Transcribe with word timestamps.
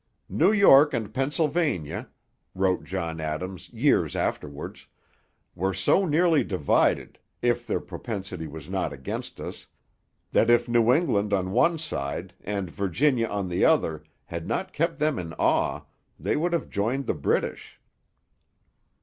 'New 0.27 0.51
York 0.51 0.95
and 0.95 1.13
Pennsylvania,' 1.13 2.09
wrote 2.55 2.83
John 2.83 3.21
Adams 3.21 3.69
years 3.69 4.15
afterwards, 4.15 4.87
'were 5.53 5.75
so 5.75 6.07
nearly 6.07 6.43
divided 6.43 7.19
if 7.43 7.67
their 7.67 7.79
propensity 7.79 8.47
was 8.47 8.67
not 8.67 8.91
against 8.91 9.39
us 9.39 9.67
that 10.31 10.49
if 10.49 10.67
New 10.67 10.91
England 10.91 11.33
on 11.33 11.51
one 11.51 11.77
side 11.77 12.33
and 12.43 12.71
Virginia 12.71 13.27
on 13.27 13.47
the 13.47 13.63
other 13.63 14.03
had 14.25 14.47
not 14.47 14.73
kept 14.73 14.97
them 14.97 15.19
in 15.19 15.33
awe, 15.33 15.81
they 16.19 16.35
would 16.35 16.51
have 16.53 16.71
joined 16.71 17.05
the 17.05 17.13
British.' 17.13 17.79